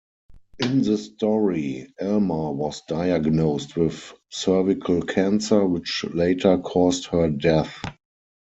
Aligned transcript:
In 0.57 0.81
the 0.81 0.97
story, 0.97 1.93
Alma 2.01 2.51
was 2.53 2.81
diagnosed 2.87 3.75
with 3.75 4.15
cervical 4.31 5.03
cancer 5.03 5.63
which 5.67 6.05
later 6.11 6.57
caused 6.57 7.05
her 7.05 7.29
death. 7.29 7.79